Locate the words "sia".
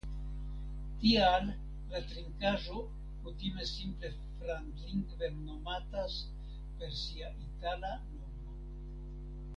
7.05-7.31